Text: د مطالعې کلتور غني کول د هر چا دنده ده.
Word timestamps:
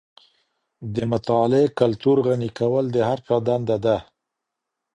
د 0.95 0.95
مطالعې 1.11 1.67
کلتور 1.79 2.17
غني 2.27 2.49
کول 2.59 2.85
د 2.91 2.97
هر 3.09 3.19
چا 3.27 3.37
دنده 3.47 3.77
ده. 3.85 3.97